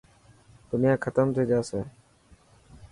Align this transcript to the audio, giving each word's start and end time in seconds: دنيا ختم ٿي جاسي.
دنيا 0.71 0.93
ختم 1.03 1.27
ٿي 1.35 1.43
جاسي. 1.51 1.79